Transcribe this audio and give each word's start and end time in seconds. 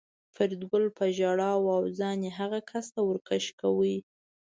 فریدګل 0.33 0.85
په 0.97 1.05
ژړا 1.17 1.51
و 1.59 1.65
او 1.77 1.83
ځان 1.99 2.17
یې 2.25 2.31
هغه 2.39 2.59
کس 2.69 2.85
ته 2.93 2.99
ور 3.07 3.17
کش 3.27 3.45
کاوه 3.59 3.95